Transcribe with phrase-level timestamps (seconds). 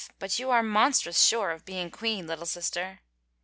[0.17, 3.01] but you are monstrous sure of being queen, little sister